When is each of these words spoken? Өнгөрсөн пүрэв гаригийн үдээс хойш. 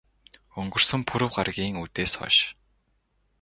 Өнгөрсөн 0.59 1.01
пүрэв 1.07 1.29
гаригийн 1.37 1.75
үдээс 1.83 2.13
хойш. 2.19 2.37